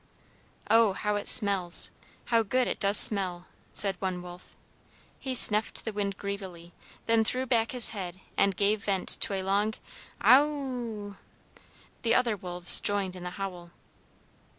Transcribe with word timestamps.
"Oh, 0.67 0.93
how 0.93 1.15
it 1.15 1.27
smells! 1.27 1.91
How 2.33 2.41
good 2.41 2.67
it 2.67 2.79
does 2.79 2.97
smell!" 2.97 3.45
said 3.71 3.97
one 3.99 4.23
wolf. 4.23 4.55
He 5.19 5.35
snuffed 5.35 5.85
the 5.85 5.93
wind 5.93 6.17
greedily, 6.17 6.73
then 7.05 7.23
threw 7.23 7.45
back 7.45 7.71
his 7.71 7.89
head 7.89 8.19
and 8.35 8.55
gave 8.57 8.83
vent 8.85 9.09
to 9.19 9.33
a 9.35 9.43
long 9.43 9.75
"O 10.23 10.39
w!" 10.39 11.15
The 12.01 12.15
other 12.15 12.35
wolves 12.35 12.79
joined 12.79 13.15
in 13.15 13.21
the 13.21 13.29
howl. 13.29 13.69